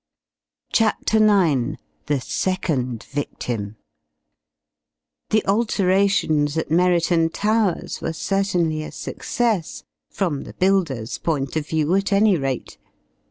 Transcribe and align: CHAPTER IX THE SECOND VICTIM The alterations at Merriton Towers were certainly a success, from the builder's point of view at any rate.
CHAPTER 0.73 1.17
IX 1.23 1.77
THE 2.07 2.19
SECOND 2.19 3.03
VICTIM 3.03 3.75
The 5.29 5.45
alterations 5.45 6.57
at 6.57 6.71
Merriton 6.71 7.29
Towers 7.29 8.01
were 8.01 8.11
certainly 8.13 8.81
a 8.81 8.91
success, 8.91 9.83
from 10.09 10.41
the 10.41 10.53
builder's 10.55 11.19
point 11.19 11.55
of 11.55 11.67
view 11.67 11.93
at 11.93 12.11
any 12.11 12.35
rate. 12.35 12.79